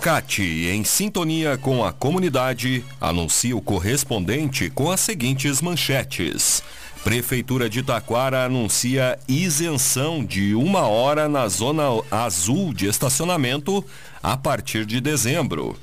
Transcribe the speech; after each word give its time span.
Facate, 0.00 0.66
em 0.70 0.82
sintonia 0.82 1.58
com 1.58 1.84
a 1.84 1.92
comunidade, 1.92 2.82
anuncia 2.98 3.54
o 3.54 3.60
correspondente 3.60 4.70
com 4.70 4.90
as 4.90 4.98
seguintes 4.98 5.60
manchetes. 5.60 6.62
Prefeitura 7.04 7.68
de 7.68 7.82
Taquara 7.82 8.46
anuncia 8.46 9.18
isenção 9.28 10.24
de 10.24 10.54
uma 10.54 10.88
hora 10.88 11.28
na 11.28 11.46
zona 11.48 11.82
azul 12.10 12.72
de 12.72 12.86
estacionamento 12.86 13.84
a 14.22 14.38
partir 14.38 14.86
de 14.86 15.02
dezembro. 15.02 15.78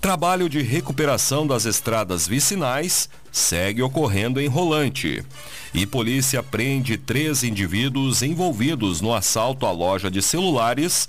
Trabalho 0.00 0.48
de 0.48 0.60
recuperação 0.60 1.46
das 1.46 1.64
estradas 1.64 2.26
vicinais 2.26 3.08
segue 3.30 3.82
ocorrendo 3.82 4.40
em 4.40 4.48
Rolante. 4.48 5.24
E 5.72 5.86
polícia 5.86 6.42
prende 6.42 6.98
três 6.98 7.44
indivíduos 7.44 8.20
envolvidos 8.20 9.00
no 9.00 9.14
assalto 9.14 9.64
à 9.64 9.70
loja 9.70 10.10
de 10.10 10.20
celulares 10.20 11.08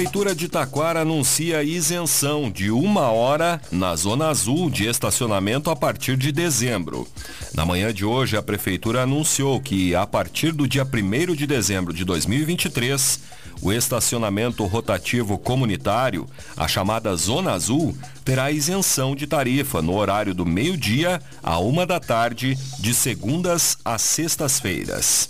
Prefeitura 0.00 0.34
de 0.34 0.48
Taquara 0.48 1.02
anuncia 1.02 1.62
isenção 1.62 2.50
de 2.50 2.70
uma 2.70 3.10
hora 3.10 3.60
na 3.70 3.94
Zona 3.94 4.28
Azul 4.28 4.70
de 4.70 4.88
estacionamento 4.88 5.68
a 5.68 5.76
partir 5.76 6.16
de 6.16 6.32
dezembro. 6.32 7.06
Na 7.52 7.66
manhã 7.66 7.92
de 7.92 8.02
hoje, 8.02 8.34
a 8.34 8.42
Prefeitura 8.42 9.02
anunciou 9.02 9.60
que, 9.60 9.94
a 9.94 10.06
partir 10.06 10.52
do 10.52 10.66
dia 10.66 10.84
1 10.86 11.34
de 11.34 11.46
dezembro 11.46 11.92
de 11.92 12.02
2023, 12.06 13.20
o 13.60 13.70
estacionamento 13.70 14.64
rotativo 14.64 15.36
comunitário, 15.36 16.26
a 16.56 16.66
chamada 16.66 17.14
Zona 17.14 17.52
Azul, 17.52 17.94
terá 18.24 18.50
isenção 18.50 19.14
de 19.14 19.26
tarifa 19.26 19.82
no 19.82 19.94
horário 19.94 20.34
do 20.34 20.46
meio-dia 20.46 21.20
a 21.42 21.58
uma 21.58 21.84
da 21.84 22.00
tarde, 22.00 22.56
de 22.78 22.94
segundas 22.94 23.76
a 23.84 23.98
sextas-feiras. 23.98 25.28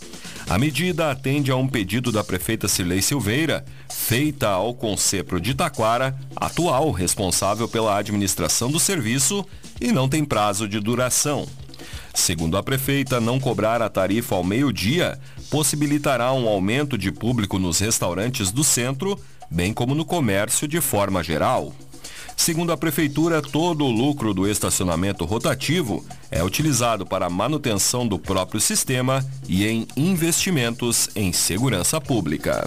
A 0.50 0.58
medida 0.58 1.12
atende 1.12 1.52
a 1.52 1.56
um 1.56 1.68
pedido 1.68 2.10
da 2.10 2.24
prefeita 2.24 2.66
Cirlei 2.66 3.00
Silveira, 3.00 3.64
feita 3.88 4.48
ao 4.48 4.74
Concepro 4.74 5.40
de 5.40 5.54
Taquara, 5.54 6.18
atual 6.34 6.90
responsável 6.90 7.68
pela 7.68 7.96
administração 7.96 8.68
do 8.68 8.80
serviço, 8.80 9.46
e 9.80 9.92
não 9.92 10.08
tem 10.08 10.24
prazo 10.24 10.66
de 10.66 10.80
duração. 10.80 11.46
Segundo 12.12 12.56
a 12.56 12.64
prefeita, 12.64 13.20
não 13.20 13.38
cobrar 13.38 13.80
a 13.80 13.88
tarifa 13.88 14.34
ao 14.34 14.42
meio-dia 14.42 15.20
possibilitará 15.48 16.32
um 16.32 16.48
aumento 16.48 16.98
de 16.98 17.12
público 17.12 17.56
nos 17.56 17.78
restaurantes 17.78 18.50
do 18.50 18.64
centro, 18.64 19.16
bem 19.48 19.72
como 19.72 19.94
no 19.94 20.04
comércio 20.04 20.66
de 20.66 20.80
forma 20.80 21.22
geral. 21.22 21.72
Segundo 22.40 22.72
a 22.72 22.76
Prefeitura, 22.76 23.42
todo 23.42 23.84
o 23.84 23.90
lucro 23.90 24.32
do 24.32 24.48
estacionamento 24.48 25.26
rotativo 25.26 26.02
é 26.30 26.42
utilizado 26.42 27.04
para 27.04 27.26
a 27.26 27.30
manutenção 27.30 28.08
do 28.08 28.18
próprio 28.18 28.58
sistema 28.58 29.22
e 29.46 29.66
em 29.66 29.86
investimentos 29.94 31.10
em 31.14 31.34
segurança 31.34 32.00
pública. 32.00 32.66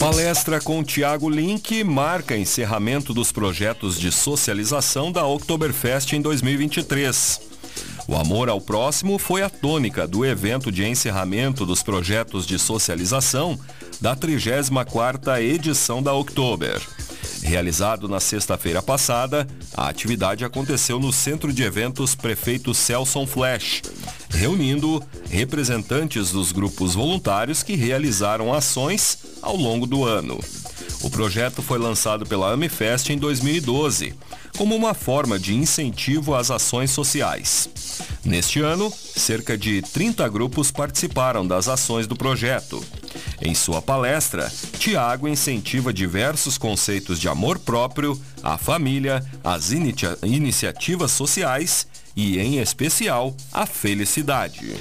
Palestra 0.00 0.58
com 0.62 0.82
Tiago 0.82 1.28
Link 1.28 1.84
marca 1.84 2.34
encerramento 2.34 3.12
dos 3.12 3.30
projetos 3.30 4.00
de 4.00 4.10
socialização 4.10 5.12
da 5.12 5.26
Oktoberfest 5.26 6.14
em 6.14 6.22
2023. 6.22 7.38
O 8.08 8.16
amor 8.16 8.48
ao 8.48 8.62
próximo 8.62 9.18
foi 9.18 9.42
a 9.42 9.50
tônica 9.50 10.08
do 10.08 10.24
evento 10.24 10.72
de 10.72 10.86
encerramento 10.86 11.66
dos 11.66 11.82
projetos 11.82 12.46
de 12.46 12.58
socialização 12.58 13.60
da 14.00 14.16
34ª 14.16 15.38
edição 15.42 16.02
da 16.02 16.14
Oktober. 16.14 16.80
Realizado 17.42 18.08
na 18.08 18.20
sexta-feira 18.20 18.80
passada, 18.80 19.46
a 19.76 19.90
atividade 19.90 20.46
aconteceu 20.46 20.98
no 20.98 21.12
Centro 21.12 21.52
de 21.52 21.62
Eventos 21.62 22.14
Prefeito 22.14 22.72
Celson 22.72 23.26
Flash, 23.26 23.82
reunindo 24.30 25.02
representantes 25.28 26.30
dos 26.30 26.52
grupos 26.52 26.94
voluntários 26.94 27.62
que 27.62 27.74
realizaram 27.74 28.52
ações 28.52 29.18
ao 29.42 29.56
longo 29.56 29.86
do 29.86 30.04
ano. 30.04 30.38
O 31.02 31.10
projeto 31.10 31.62
foi 31.62 31.78
lançado 31.78 32.26
pela 32.26 32.52
Amifest 32.52 33.10
em 33.10 33.18
2012, 33.18 34.14
como 34.56 34.76
uma 34.76 34.94
forma 34.94 35.38
de 35.38 35.54
incentivo 35.54 36.34
às 36.34 36.50
ações 36.50 36.90
sociais. 36.90 37.68
Neste 38.24 38.60
ano, 38.60 38.92
cerca 39.16 39.56
de 39.56 39.82
30 39.82 40.28
grupos 40.28 40.70
participaram 40.70 41.46
das 41.46 41.68
ações 41.68 42.06
do 42.06 42.14
projeto. 42.14 42.84
Em 43.42 43.54
sua 43.54 43.80
palestra, 43.80 44.52
Tiago 44.78 45.26
incentiva 45.26 45.92
diversos 45.92 46.58
conceitos 46.58 47.18
de 47.18 47.28
amor 47.28 47.58
próprio, 47.58 48.20
a 48.42 48.58
família, 48.58 49.24
as 49.42 49.72
inicia 49.72 50.18
iniciativas 50.22 51.10
sociais 51.10 51.86
e, 52.14 52.38
em 52.38 52.58
especial, 52.58 53.34
a 53.52 53.64
felicidade. 53.64 54.74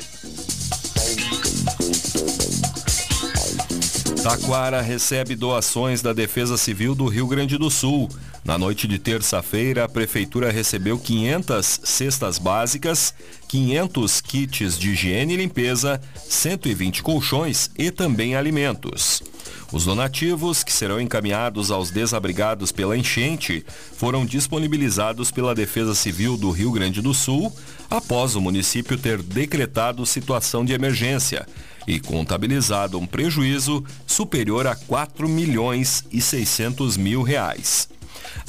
Taquara 4.30 4.80
recebe 4.80 5.36
doações 5.36 6.04
da 6.04 6.14
Defesa 6.14 6.56
Civil 6.56 6.94
do 6.94 7.08
Rio 7.08 7.26
Grande 7.26 7.58
do 7.58 7.68
Sul. 7.72 8.08
Na 8.46 8.60
noite 8.60 8.88
de 8.88 9.00
terça-feira, 9.00 9.86
a 9.86 9.90
Prefeitura 9.90 10.52
recebeu 10.52 11.00
500 11.00 11.82
cestas 11.84 12.38
básicas, 12.38 13.12
500 13.48 14.22
kits 14.22 14.78
de 14.78 14.92
higiene 14.92 15.34
e 15.34 15.38
limpeza, 15.38 16.00
120 16.14 17.02
colchões 17.02 17.72
e 17.76 17.90
também 17.90 18.36
alimentos. 18.36 19.24
Os 19.72 19.86
donativos, 19.86 20.64
que 20.64 20.72
serão 20.72 21.02
encaminhados 21.02 21.72
aos 21.72 21.90
desabrigados 21.90 22.72
pela 22.72 22.96
enchente, 22.96 23.66
foram 23.98 24.28
disponibilizados 24.28 25.32
pela 25.32 25.56
Defesa 25.56 25.96
Civil 25.96 26.38
do 26.38 26.52
Rio 26.52 26.72
Grande 26.72 27.02
do 27.02 27.16
Sul 27.16 27.52
após 27.90 28.36
o 28.36 28.42
município 28.42 28.96
ter 28.96 29.24
decretado 29.24 30.06
situação 30.06 30.64
de 30.64 30.74
emergência 30.74 31.48
e 31.88 32.00
contabilizado 32.00 32.98
um 32.98 33.06
prejuízo 33.06 33.84
superior 34.06 34.68
a 34.68 34.76
4 34.76 35.28
milhões 35.28 36.04
e 36.12 36.22
600 36.22 36.98
mil 36.98 37.22
reais. 37.22 37.90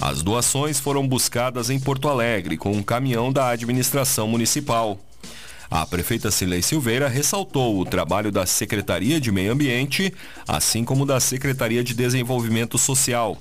As 0.01 0.23
doações 0.23 0.81
foram 0.81 1.07
buscadas 1.07 1.71
em 1.71 1.79
Porto 1.79 2.09
Alegre 2.09 2.57
com 2.57 2.73
um 2.73 2.83
caminhão 2.83 3.33
da 3.33 3.49
administração 3.49 4.27
municipal. 4.27 4.99
A 5.71 5.87
prefeita 5.87 6.33
Cilei 6.33 6.63
Silveira 6.63 7.09
ressaltou 7.09 7.79
o 7.79 7.85
trabalho 7.85 8.33
da 8.33 8.45
Secretaria 8.45 9.21
de 9.21 9.31
Meio 9.31 9.53
Ambiente, 9.53 10.13
assim 10.47 10.85
como 10.85 11.07
da 11.07 11.21
Secretaria 11.21 11.85
de 11.85 11.95
Desenvolvimento 11.95 12.77
Social, 12.77 13.37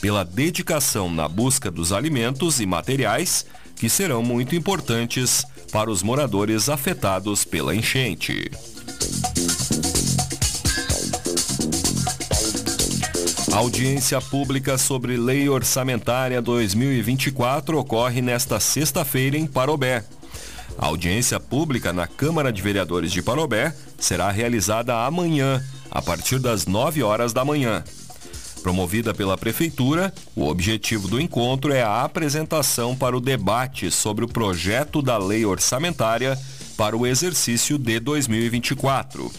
pela 0.00 0.24
dedicação 0.24 1.12
na 1.12 1.28
busca 1.28 1.70
dos 1.70 1.92
alimentos 1.92 2.58
e 2.58 2.64
materiais 2.64 3.44
que 3.76 3.88
serão 3.88 4.22
muito 4.22 4.54
importantes 4.54 5.44
para 5.70 5.90
os 5.90 6.02
moradores 6.02 6.68
afetados 6.68 7.44
pela 7.44 7.74
enchente. 7.74 8.50
Audiência 13.64 14.20
pública 14.20 14.76
sobre 14.76 15.16
Lei 15.16 15.48
Orçamentária 15.48 16.42
2024 16.42 17.78
ocorre 17.78 18.20
nesta 18.20 18.60
sexta-feira 18.60 19.38
em 19.38 19.46
Parobé. 19.46 20.04
A 20.76 20.86
audiência 20.86 21.40
pública 21.40 21.92
na 21.92 22.06
Câmara 22.06 22.52
de 22.52 22.60
Vereadores 22.60 23.10
de 23.10 23.22
Parobé 23.22 23.74
será 23.98 24.30
realizada 24.30 25.06
amanhã, 25.06 25.64
a 25.90 26.02
partir 26.02 26.38
das 26.38 26.66
9 26.66 27.02
horas 27.02 27.32
da 27.32 27.44
manhã. 27.44 27.82
Promovida 28.62 29.14
pela 29.14 29.38
Prefeitura, 29.38 30.12
o 30.36 30.46
objetivo 30.46 31.08
do 31.08 31.20
encontro 31.20 31.72
é 31.72 31.82
a 31.82 32.02
apresentação 32.02 32.94
para 32.94 33.16
o 33.16 33.20
debate 33.20 33.90
sobre 33.90 34.24
o 34.24 34.28
projeto 34.28 35.00
da 35.00 35.16
Lei 35.16 35.46
Orçamentária 35.46 36.38
para 36.76 36.96
o 36.96 37.06
exercício 37.06 37.78
de 37.78 37.98
2024. 38.00 39.30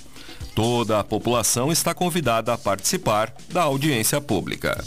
Toda 0.53 0.99
a 0.99 1.03
população 1.03 1.71
está 1.71 1.93
convidada 1.93 2.53
a 2.53 2.57
participar 2.57 3.33
da 3.49 3.63
audiência 3.63 4.21
pública. 4.21 4.83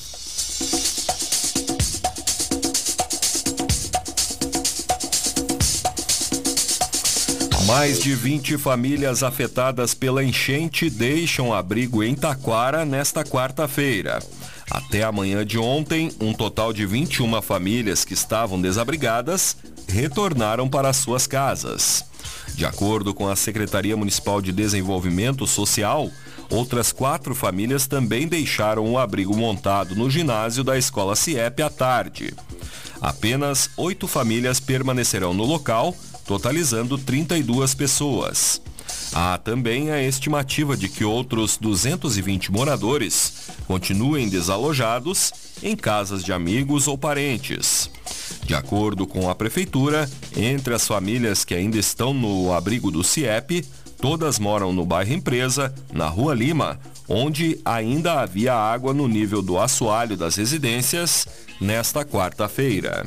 Mais 7.67 7.99
de 8.01 8.15
20 8.15 8.57
famílias 8.57 9.23
afetadas 9.23 9.93
pela 9.93 10.25
enchente 10.25 10.89
deixam 10.89 11.53
abrigo 11.53 12.03
em 12.03 12.15
Taquara 12.15 12.87
nesta 12.87 13.23
quarta-feira. 13.23 14.23
Até 14.71 15.03
a 15.03 15.13
manhã 15.13 15.45
de 15.45 15.59
ontem, 15.59 16.11
um 16.19 16.33
total 16.33 16.73
de 16.73 16.87
21 16.87 17.43
famílias 17.43 18.07
que 18.07 18.15
estavam 18.15 18.59
desabrigadas 18.59 19.55
retornaram 19.89 20.69
para 20.69 20.93
suas 20.93 21.27
casas. 21.27 22.05
De 22.55 22.65
acordo 22.65 23.15
com 23.15 23.29
a 23.29 23.37
Secretaria 23.37 23.97
Municipal 23.97 24.43
de 24.43 24.53
Desenvolvimento 24.53 25.47
Social, 25.47 26.11
outras 26.51 26.93
quatro 26.93 27.35
famílias 27.35 27.87
também 27.87 28.27
deixaram 28.27 28.91
o 28.91 28.99
abrigo 28.99 29.37
montado 29.37 29.95
no 29.95 30.11
ginásio 30.11 30.65
da 30.65 30.77
Escola 30.77 31.17
CIEP 31.17 31.63
à 31.63 31.71
tarde. 31.71 32.35
Apenas 33.01 33.71
oito 33.77 34.09
famílias 34.09 34.59
permanecerão 34.59 35.33
no 35.33 35.45
local 35.45 35.95
totalizando 36.29 36.99
32 36.99 37.75
pessoas. 37.75 38.61
Há 39.15 39.39
também 39.39 39.91
a 39.91 40.03
estimativa 40.03 40.77
de 40.77 40.89
que 40.89 41.03
outros 41.03 41.57
220 41.57 42.53
moradores 42.53 43.33
continuem 43.67 44.29
desalojados 44.29 45.33
em 45.63 45.75
casas 45.75 46.23
de 46.23 46.33
amigos 46.33 46.87
ou 46.87 46.99
parentes. 46.99 47.91
De 48.45 48.55
acordo 48.55 49.07
com 49.07 49.29
a 49.29 49.35
prefeitura, 49.35 50.09
entre 50.37 50.75
as 50.75 50.87
famílias 50.87 51.45
que 51.45 51.55
ainda 51.55 51.79
estão 51.79 52.15
no 52.15 52.53
abrigo 52.53 52.91
do 52.91 53.05
CIEP, 53.05 53.65
todas 54.01 54.39
moram 54.39 54.73
no 54.73 54.87
bairro 54.87 55.13
Empresa, 55.13 55.75
na 55.93 56.09
Rua 56.09 56.35
Lima, 56.35 56.79
onde 57.09 57.59
ainda 57.65 58.21
havia 58.21 58.55
água 58.55 58.93
no 58.93 59.09
nível 59.09 59.43
do 59.43 59.59
assoalho 59.59 60.17
das 60.17 60.37
residências 60.37 61.27
nesta 61.61 62.05
quarta-feira. 62.05 63.07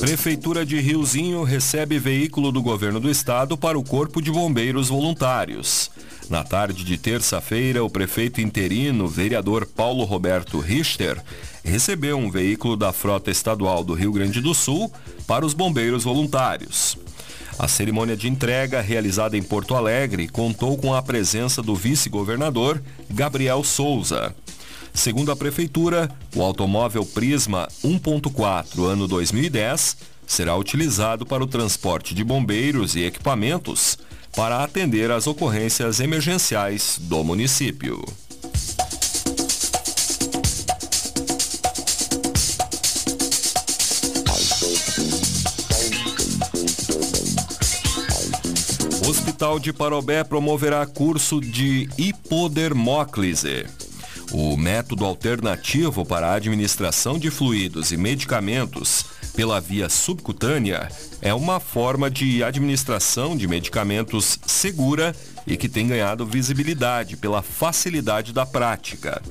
Prefeitura 0.00 0.66
de 0.66 0.80
Riozinho 0.80 1.44
recebe 1.44 1.96
veículo 1.96 2.50
do 2.50 2.60
governo 2.60 2.98
do 2.98 3.08
estado 3.08 3.56
para 3.56 3.78
o 3.78 3.84
Corpo 3.84 4.20
de 4.20 4.32
Bombeiros 4.32 4.88
Voluntários. 4.88 5.91
Na 6.30 6.44
tarde 6.44 6.84
de 6.84 6.96
terça-feira, 6.96 7.84
o 7.84 7.90
prefeito 7.90 8.40
interino, 8.40 9.08
vereador 9.08 9.66
Paulo 9.66 10.04
Roberto 10.04 10.58
Richter, 10.60 11.22
recebeu 11.64 12.16
um 12.16 12.30
veículo 12.30 12.76
da 12.76 12.92
Frota 12.92 13.30
Estadual 13.30 13.84
do 13.84 13.94
Rio 13.94 14.12
Grande 14.12 14.40
do 14.40 14.54
Sul 14.54 14.90
para 15.26 15.44
os 15.44 15.52
bombeiros 15.52 16.04
voluntários. 16.04 16.96
A 17.58 17.68
cerimônia 17.68 18.16
de 18.16 18.28
entrega, 18.28 18.80
realizada 18.80 19.36
em 19.36 19.42
Porto 19.42 19.74
Alegre, 19.74 20.26
contou 20.26 20.76
com 20.78 20.94
a 20.94 21.02
presença 21.02 21.62
do 21.62 21.74
vice-governador 21.74 22.82
Gabriel 23.10 23.62
Souza. 23.62 24.34
Segundo 24.94 25.30
a 25.30 25.36
Prefeitura, 25.36 26.10
o 26.34 26.42
automóvel 26.42 27.04
Prisma 27.04 27.68
1.4 27.84 28.84
ano 28.84 29.06
2010 29.06 29.96
será 30.26 30.56
utilizado 30.56 31.26
para 31.26 31.42
o 31.42 31.46
transporte 31.46 32.14
de 32.14 32.24
bombeiros 32.24 32.94
e 32.94 33.02
equipamentos 33.02 33.98
para 34.34 34.62
atender 34.62 35.10
às 35.10 35.26
ocorrências 35.26 36.00
emergenciais 36.00 36.98
do 37.00 37.22
município. 37.22 38.02
Hospital 49.06 49.58
de 49.58 49.72
Parobé 49.72 50.24
promoverá 50.24 50.86
curso 50.86 51.40
de 51.40 51.88
hipodermóclise. 51.98 53.66
O 54.30 54.56
método 54.56 55.04
alternativo 55.04 56.06
para 56.06 56.28
a 56.28 56.34
administração 56.34 57.18
de 57.18 57.30
fluidos 57.30 57.92
e 57.92 57.96
medicamentos 57.96 59.04
pela 59.34 59.60
via 59.60 59.88
subcutânea 59.88 60.88
é 61.20 61.32
uma 61.32 61.58
forma 61.58 62.10
de 62.10 62.42
administração 62.44 63.36
de 63.36 63.48
medicamentos 63.48 64.38
segura 64.46 65.14
e 65.46 65.56
que 65.56 65.68
tem 65.68 65.86
ganhado 65.86 66.26
visibilidade 66.26 67.16
pela 67.16 67.42
facilidade 67.42 68.32
da 68.32 68.44
prática. 68.44 69.22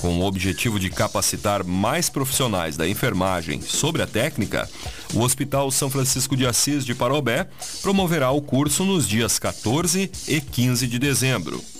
Com 0.00 0.18
o 0.18 0.24
objetivo 0.24 0.78
de 0.78 0.90
capacitar 0.90 1.64
mais 1.64 2.10
profissionais 2.10 2.76
da 2.76 2.86
enfermagem 2.86 3.60
sobre 3.62 4.02
a 4.02 4.06
técnica, 4.06 4.68
o 5.14 5.20
Hospital 5.20 5.70
São 5.70 5.88
Francisco 5.88 6.36
de 6.36 6.46
Assis 6.46 6.84
de 6.84 6.94
Parobé 6.94 7.48
promoverá 7.80 8.30
o 8.30 8.42
curso 8.42 8.84
nos 8.84 9.08
dias 9.08 9.38
14 9.38 10.10
e 10.28 10.40
15 10.40 10.86
de 10.86 10.98
dezembro. 10.98 11.75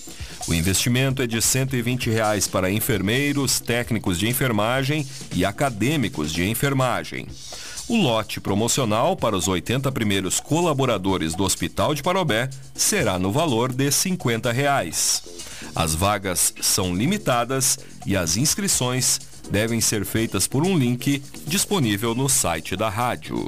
O 0.49 0.55
investimento 0.55 1.23
é 1.23 1.27
de 1.27 1.43
120 1.43 2.09
reais 2.09 2.47
para 2.47 2.71
enfermeiros, 2.71 3.59
técnicos 3.59 4.19
de 4.19 4.29
enfermagem 4.29 5.07
e 5.35 5.45
acadêmicos 5.45 6.33
de 6.33 6.49
enfermagem. 6.49 7.27
O 7.89 7.97
lote 7.97 8.41
promocional 8.41 9.17
para 9.17 9.37
os 9.37 9.49
80 9.49 9.91
primeiros 9.93 10.39
colaboradores 10.41 11.35
do 11.35 11.45
Hospital 11.45 11.95
de 11.95 12.03
Parobé 12.03 12.49
será 12.75 13.19
no 13.19 13.33
valor 13.33 13.73
de 13.73 13.91
50 13.91 14.53
reais. 14.53 15.23
As 15.75 15.95
vagas 15.95 16.53
são 16.61 16.95
limitadas 16.95 17.79
e 18.05 18.17
as 18.17 18.37
inscrições 18.37 19.21
devem 19.51 19.81
ser 19.81 20.05
feitas 20.05 20.47
por 20.47 20.65
um 20.65 20.77
link 20.77 21.23
disponível 21.47 22.15
no 22.15 22.29
site 22.29 22.77
da 22.77 22.89
rádio. 22.89 23.47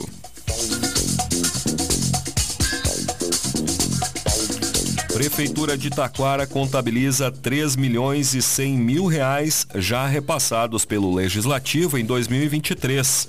Prefeitura 5.19 5.76
de 5.76 5.91
Taquara 5.91 6.47
contabiliza 6.47 7.29
3 7.29 7.75
milhões 7.75 8.35
e 8.35 8.41
100 8.41 8.79
mil 8.79 9.06
reais 9.06 9.67
já 9.75 10.06
repassados 10.06 10.85
pelo 10.85 11.12
Legislativo 11.12 11.99
em 11.99 12.05
2023. 12.05 13.29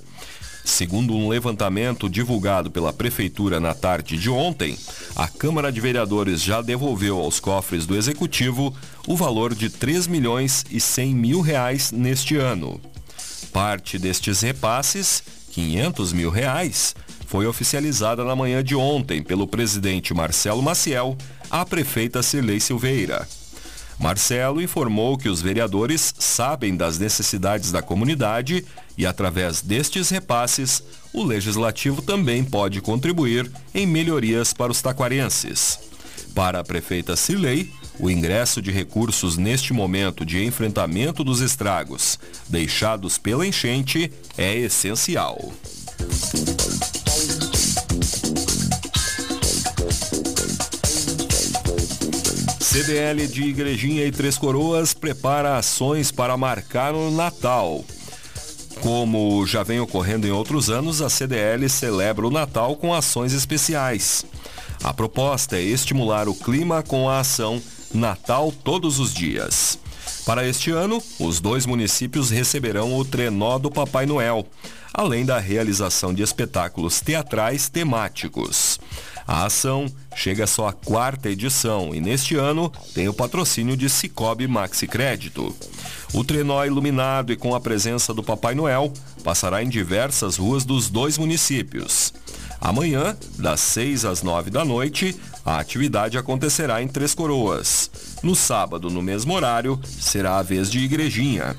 Segundo 0.64 1.16
um 1.16 1.28
levantamento 1.28 2.08
divulgado 2.08 2.70
pela 2.70 2.94
Prefeitura 2.94 3.60
na 3.60 3.74
tarde 3.74 4.20
de 4.20 4.30
ontem, 4.30 4.78
a 5.16 5.28
Câmara 5.28 5.72
de 5.72 5.82
Vereadores 5.82 6.44
já 6.44 6.62
devolveu 6.62 7.18
aos 7.20 7.40
cofres 7.40 7.88
do 7.88 7.98
Executivo 7.98 8.72
o 9.08 9.16
valor 9.16 9.56
de 9.56 9.68
3 9.68 10.06
milhões 10.06 10.64
e 10.70 10.80
100 10.80 11.16
mil 11.16 11.42
reais 11.42 11.92
neste 11.92 12.36
ano. 12.36 12.80
Parte 13.52 13.98
destes 13.98 14.42
repasses, 14.42 15.24
500 15.54 16.14
mil 16.14 16.30
reais, 16.30 16.94
foi 17.30 17.46
oficializada 17.46 18.24
na 18.24 18.36
manhã 18.36 18.64
de 18.64 18.76
ontem 18.76 19.22
pelo 19.22 19.46
presidente 19.46 20.16
Marcelo 20.16 20.64
Maciel 20.64 21.16
à 21.48 21.64
prefeita 21.64 22.24
Cirlei 22.24 22.60
Silveira. 22.60 23.28
Marcelo 24.00 24.60
informou 24.60 25.16
que 25.16 25.30
os 25.30 25.40
vereadores 25.40 26.12
sabem 26.18 26.76
das 26.76 26.98
necessidades 26.98 27.72
da 27.72 27.84
comunidade 27.84 28.66
e, 28.98 29.06
através 29.06 29.62
destes 29.62 30.10
repasses, 30.10 30.82
o 31.14 31.24
legislativo 31.24 32.02
também 32.02 32.44
pode 32.44 32.82
contribuir 32.82 33.52
em 33.76 33.86
melhorias 33.86 34.52
para 34.52 34.72
os 34.72 34.82
taquarenses. 34.82 35.78
Para 36.34 36.62
a 36.62 36.64
prefeita 36.64 37.16
Cirlei, 37.16 37.70
o 38.00 38.10
ingresso 38.10 38.60
de 38.60 38.72
recursos 38.72 39.38
neste 39.38 39.72
momento 39.72 40.26
de 40.26 40.44
enfrentamento 40.44 41.24
dos 41.24 41.42
estragos 41.42 42.18
deixados 42.48 43.20
pela 43.20 43.46
enchente 43.46 44.12
é 44.36 44.56
essencial. 44.56 45.38
CDL 52.70 53.26
de 53.26 53.46
Igrejinha 53.46 54.06
e 54.06 54.12
Três 54.12 54.38
Coroas 54.38 54.94
prepara 54.94 55.58
ações 55.58 56.12
para 56.12 56.38
marcar 56.38 56.94
o 56.94 57.10
Natal. 57.10 57.84
Como 58.80 59.44
já 59.48 59.64
vem 59.64 59.80
ocorrendo 59.80 60.28
em 60.28 60.32
outros 60.32 60.70
anos, 60.70 61.02
a 61.02 61.10
CDL 61.10 61.68
celebra 61.68 62.28
o 62.28 62.30
Natal 62.30 62.76
com 62.76 62.94
ações 62.94 63.34
especiais. 63.34 64.24
A 64.84 64.94
proposta 64.94 65.58
é 65.58 65.64
estimular 65.64 66.30
o 66.30 66.36
clima 66.36 66.84
com 66.84 67.10
a 67.10 67.22
ação 67.22 67.60
Natal 67.92 68.54
Todos 68.64 69.00
os 69.00 69.16
Dias. 69.16 69.80
Para 70.24 70.48
este 70.48 70.70
ano, 70.70 71.02
os 71.20 71.40
dois 71.40 71.66
municípios 71.66 72.30
receberão 72.30 72.96
o 72.96 73.04
trenó 73.04 73.58
do 73.58 73.72
Papai 73.72 74.06
Noel, 74.06 74.46
além 74.94 75.26
da 75.26 75.40
realização 75.40 76.14
de 76.14 76.22
espetáculos 76.22 77.02
teatrais 77.02 77.68
temáticos. 77.68 78.80
A 79.30 79.46
ação 79.46 79.86
chega 80.16 80.46
à 80.46 80.48
sua 80.48 80.74
quarta 80.74 81.30
edição 81.30 81.94
e 81.94 82.02
neste 82.02 82.36
ano 82.36 82.74
tem 82.96 83.08
o 83.08 83.14
patrocínio 83.14 83.78
de 83.78 83.88
Cicobi 83.88 84.48
Maxi 84.48 84.88
Crédito. 84.88 85.56
O 86.16 86.24
trenó 86.24 86.66
iluminado 86.66 87.32
e 87.32 87.36
com 87.36 87.54
a 87.54 87.60
presença 87.60 88.12
do 88.12 88.24
Papai 88.24 88.56
Noel 88.56 88.92
passará 89.24 89.62
em 89.62 89.70
diversas 89.70 90.38
ruas 90.38 90.66
dos 90.66 90.90
dois 90.90 91.16
municípios. 91.20 92.12
Amanhã, 92.60 93.16
das 93.38 93.60
6 93.60 94.04
às 94.04 94.24
9 94.24 94.50
da 94.50 94.66
noite, 94.66 95.16
a 95.46 95.60
atividade 95.60 96.18
acontecerá 96.18 96.82
em 96.82 96.88
Três 96.88 97.14
Coroas. 97.14 97.92
No 98.24 98.36
sábado, 98.36 98.90
no 98.90 99.04
mesmo 99.04 99.36
horário, 99.36 99.80
será 99.86 100.40
a 100.40 100.42
vez 100.42 100.72
de 100.72 100.80
Igrejinha. 100.80 101.56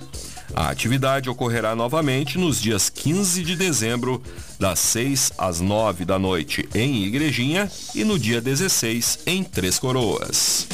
A 0.54 0.68
atividade 0.68 1.30
ocorrerá 1.30 1.74
novamente 1.74 2.36
nos 2.36 2.60
dias 2.60 2.90
15 2.90 3.42
de 3.42 3.56
dezembro, 3.56 4.22
das 4.58 4.78
6 4.80 5.32
às 5.38 5.60
9 5.60 6.04
da 6.04 6.18
noite 6.18 6.68
em 6.74 7.04
Igrejinha 7.04 7.70
e 7.94 8.04
no 8.04 8.18
dia 8.18 8.40
16 8.40 9.20
em 9.26 9.44
Três 9.44 9.78
Coroas. 9.78 10.66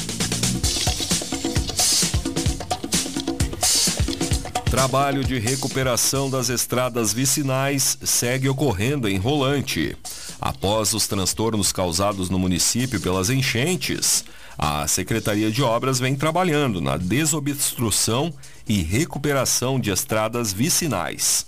Trabalho 4.69 5.23
de 5.23 5.39
recuperação 5.39 6.29
das 6.29 6.49
estradas 6.49 7.13
vicinais 7.13 7.97
segue 8.03 8.49
ocorrendo 8.49 9.07
em 9.07 9.17
Rolante. 9.17 9.97
Após 10.39 10.93
os 10.93 11.07
transtornos 11.07 11.71
causados 11.71 12.29
no 12.29 12.37
município 12.37 12.99
pelas 13.01 13.29
enchentes, 13.29 14.23
a 14.57 14.87
Secretaria 14.87 15.51
de 15.51 15.61
Obras 15.61 15.99
vem 15.99 16.15
trabalhando 16.15 16.81
na 16.81 16.97
desobstrução 16.97 18.33
e 18.67 18.81
recuperação 18.81 19.79
de 19.79 19.91
estradas 19.91 20.53
vicinais. 20.53 21.45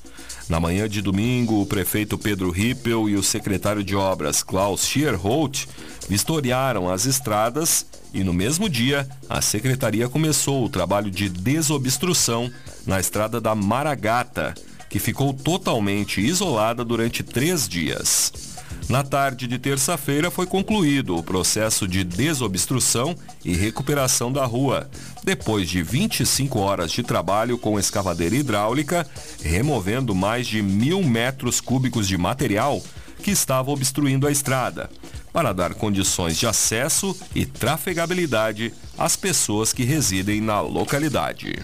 Na 0.47 0.59
manhã 0.59 0.89
de 0.89 1.01
domingo, 1.01 1.61
o 1.61 1.65
prefeito 1.65 2.17
Pedro 2.17 2.49
Rippel 2.49 3.07
e 3.07 3.15
o 3.15 3.23
secretário 3.23 3.83
de 3.83 3.95
Obras 3.95 4.41
Klaus 4.41 4.85
Schierholt 4.87 5.67
vistoriaram 6.07 6.89
as 6.89 7.05
estradas 7.05 7.85
e 8.11 8.23
no 8.23 8.33
mesmo 8.33 8.67
dia, 8.67 9.07
a 9.29 9.41
secretaria 9.41 10.09
começou 10.09 10.65
o 10.65 10.69
trabalho 10.69 11.11
de 11.11 11.29
desobstrução 11.29 12.51
na 12.85 12.99
estrada 12.99 13.39
da 13.39 13.53
Maragata, 13.53 14.55
que 14.89 14.97
ficou 14.97 15.31
totalmente 15.31 16.19
isolada 16.19 16.83
durante 16.83 17.21
três 17.21 17.69
dias. 17.69 18.48
Na 18.89 19.03
tarde 19.03 19.45
de 19.45 19.59
terça-feira 19.59 20.31
foi 20.31 20.47
concluído 20.47 21.15
o 21.15 21.21
processo 21.21 21.87
de 21.87 22.03
desobstrução 22.03 23.15
e 23.45 23.53
recuperação 23.53 24.31
da 24.31 24.43
rua, 24.45 24.89
depois 25.23 25.69
de 25.69 25.83
25 25.83 26.57
horas 26.57 26.91
de 26.91 27.03
trabalho 27.03 27.55
com 27.55 27.77
escavadeira 27.77 28.35
hidráulica, 28.35 29.05
removendo 29.43 30.15
mais 30.15 30.47
de 30.47 30.63
mil 30.63 31.03
metros 31.03 31.61
cúbicos 31.61 32.07
de 32.07 32.17
material 32.17 32.81
que 33.21 33.29
estava 33.29 33.69
obstruindo 33.69 34.25
a 34.25 34.31
estrada, 34.31 34.89
para 35.31 35.53
dar 35.53 35.75
condições 35.75 36.35
de 36.35 36.47
acesso 36.47 37.15
e 37.35 37.45
trafegabilidade 37.45 38.73
às 38.97 39.15
pessoas 39.15 39.71
que 39.71 39.83
residem 39.83 40.41
na 40.41 40.61
localidade. 40.61 41.63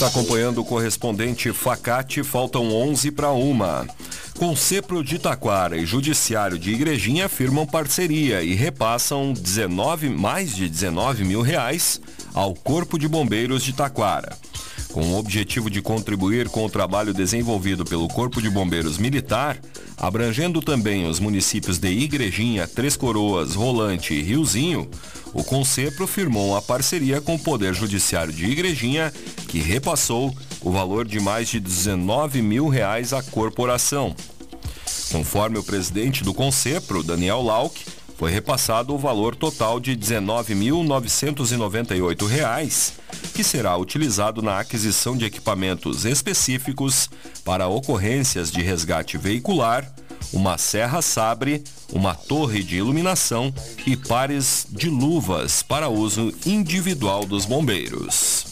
está 0.00 0.18
acompanhando 0.18 0.62
o 0.62 0.64
correspondente 0.64 1.52
Facate, 1.52 2.22
faltam 2.22 2.72
11 2.72 3.10
para 3.10 3.32
uma. 3.32 3.86
Concepro 4.38 5.04
de 5.04 5.18
Taquara 5.18 5.76
e 5.76 5.84
Judiciário 5.84 6.58
de 6.58 6.70
Igrejinha 6.70 7.28
firmam 7.28 7.66
parceria 7.66 8.42
e 8.42 8.54
repassam 8.54 9.34
19, 9.34 10.08
mais 10.08 10.56
de 10.56 10.70
19 10.70 11.24
mil 11.24 11.42
reais 11.42 12.00
ao 12.32 12.54
Corpo 12.54 12.98
de 12.98 13.06
Bombeiros 13.06 13.62
de 13.62 13.74
Taquara. 13.74 14.38
Com 14.92 15.02
o 15.02 15.18
objetivo 15.18 15.70
de 15.70 15.80
contribuir 15.80 16.48
com 16.48 16.64
o 16.64 16.70
trabalho 16.70 17.14
desenvolvido 17.14 17.84
pelo 17.84 18.08
Corpo 18.08 18.42
de 18.42 18.50
Bombeiros 18.50 18.98
Militar, 18.98 19.56
abrangendo 19.96 20.60
também 20.60 21.06
os 21.08 21.20
municípios 21.20 21.78
de 21.78 21.88
Igrejinha, 21.88 22.66
Três 22.66 22.96
Coroas, 22.96 23.54
Rolante 23.54 24.14
e 24.14 24.22
Riozinho, 24.22 24.90
o 25.32 25.44
Concepro 25.44 26.06
firmou 26.08 26.48
uma 26.48 26.62
parceria 26.62 27.20
com 27.20 27.36
o 27.36 27.38
Poder 27.38 27.72
Judiciário 27.72 28.32
de 28.32 28.46
Igrejinha, 28.46 29.12
que 29.46 29.60
repassou 29.60 30.34
o 30.60 30.72
valor 30.72 31.06
de 31.06 31.20
mais 31.20 31.48
de 31.48 31.60
19 31.60 32.42
mil 32.42 32.68
reais 32.68 33.12
à 33.12 33.22
corporação. 33.22 34.14
Conforme 35.12 35.58
o 35.58 35.62
presidente 35.62 36.24
do 36.24 36.34
Concepro, 36.34 37.02
Daniel 37.02 37.42
Lauk, 37.42 37.84
foi 38.20 38.30
repassado 38.30 38.94
o 38.94 38.98
valor 38.98 39.34
total 39.34 39.80
de 39.80 39.92
R$ 39.92 39.96
19.998, 39.96 42.92
que 43.32 43.42
será 43.42 43.74
utilizado 43.78 44.42
na 44.42 44.60
aquisição 44.60 45.16
de 45.16 45.24
equipamentos 45.24 46.04
específicos 46.04 47.08
para 47.46 47.66
ocorrências 47.66 48.52
de 48.52 48.60
resgate 48.60 49.16
veicular, 49.16 49.90
uma 50.34 50.58
serra 50.58 51.00
sabre, 51.00 51.64
uma 51.94 52.14
torre 52.14 52.62
de 52.62 52.76
iluminação 52.76 53.54
e 53.86 53.96
pares 53.96 54.66
de 54.68 54.90
luvas 54.90 55.62
para 55.62 55.88
uso 55.88 56.30
individual 56.44 57.24
dos 57.24 57.46
bombeiros. 57.46 58.44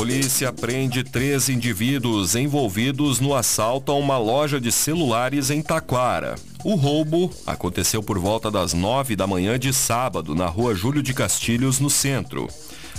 Polícia 0.00 0.50
prende 0.50 1.04
três 1.04 1.50
indivíduos 1.50 2.34
envolvidos 2.34 3.20
no 3.20 3.34
assalto 3.34 3.92
a 3.92 3.94
uma 3.94 4.16
loja 4.16 4.58
de 4.58 4.72
celulares 4.72 5.50
em 5.50 5.60
Taquara. 5.60 6.36
O 6.64 6.74
roubo 6.74 7.30
aconteceu 7.46 8.02
por 8.02 8.18
volta 8.18 8.50
das 8.50 8.72
nove 8.72 9.14
da 9.14 9.26
manhã 9.26 9.58
de 9.58 9.74
sábado 9.74 10.34
na 10.34 10.46
rua 10.46 10.74
Júlio 10.74 11.02
de 11.02 11.12
Castilhos, 11.12 11.80
no 11.80 11.90
centro. 11.90 12.48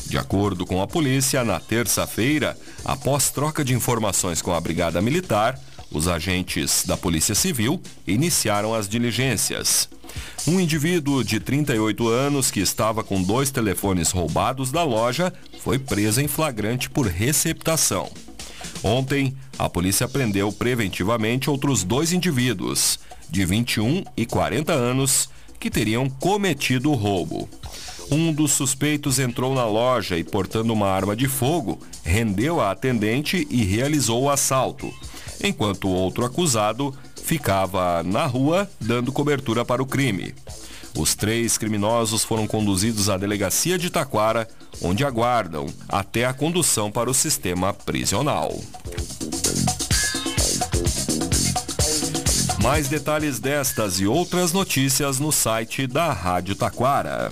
De 0.05 0.15
acordo 0.15 0.63
com 0.63 0.79
a 0.79 0.85
polícia, 0.85 1.43
na 1.43 1.59
terça-feira, 1.59 2.55
após 2.85 3.31
troca 3.31 3.65
de 3.65 3.73
informações 3.73 4.39
com 4.39 4.53
a 4.53 4.61
Brigada 4.61 5.01
Militar, 5.01 5.59
os 5.91 6.07
agentes 6.07 6.83
da 6.85 6.95
Polícia 6.95 7.33
Civil 7.33 7.81
iniciaram 8.05 8.75
as 8.75 8.87
diligências. 8.87 9.89
Um 10.47 10.59
indivíduo 10.59 11.23
de 11.23 11.39
38 11.39 12.07
anos 12.07 12.49
que 12.49 12.59
estava 12.59 13.03
com 13.03 13.21
dois 13.21 13.51
telefones 13.51 14.11
roubados 14.11 14.71
da 14.71 14.83
loja 14.83 15.31
foi 15.59 15.77
preso 15.77 16.19
em 16.19 16.27
flagrante 16.27 16.89
por 16.89 17.05
receptação. 17.05 18.09
Ontem, 18.83 19.35
a 19.59 19.69
polícia 19.69 20.07
prendeu 20.07 20.51
preventivamente 20.51 21.49
outros 21.49 21.83
dois 21.83 22.11
indivíduos, 22.11 22.99
de 23.29 23.45
21 23.45 24.03
e 24.17 24.25
40 24.25 24.73
anos, 24.73 25.29
que 25.59 25.69
teriam 25.69 26.09
cometido 26.09 26.91
o 26.91 26.95
roubo. 26.95 27.47
Um 28.11 28.33
dos 28.33 28.51
suspeitos 28.51 29.19
entrou 29.19 29.53
na 29.53 29.65
loja 29.65 30.17
e, 30.17 30.23
portando 30.23 30.73
uma 30.73 30.87
arma 30.87 31.15
de 31.15 31.27
fogo, 31.27 31.79
rendeu 32.03 32.59
a 32.59 32.71
atendente 32.71 33.47
e 33.49 33.63
realizou 33.63 34.23
o 34.23 34.29
assalto, 34.29 34.91
enquanto 35.41 35.87
o 35.87 35.93
outro 35.93 36.25
acusado 36.25 36.93
ficava 37.31 38.03
na 38.03 38.25
rua 38.25 38.69
dando 38.77 39.09
cobertura 39.09 39.63
para 39.63 39.81
o 39.81 39.85
crime. 39.85 40.35
Os 40.97 41.15
três 41.15 41.57
criminosos 41.57 42.25
foram 42.25 42.45
conduzidos 42.45 43.09
à 43.09 43.15
delegacia 43.15 43.77
de 43.77 43.89
Taquara, 43.89 44.45
onde 44.81 45.05
aguardam 45.05 45.67
até 45.87 46.25
a 46.25 46.33
condução 46.33 46.91
para 46.91 47.09
o 47.09 47.13
sistema 47.13 47.71
prisional. 47.71 48.53
Mais 52.61 52.89
detalhes 52.89 53.39
destas 53.39 54.01
e 54.01 54.05
outras 54.05 54.51
notícias 54.51 55.17
no 55.17 55.31
site 55.31 55.87
da 55.87 56.11
Rádio 56.11 56.53
Taquara. 56.53 57.31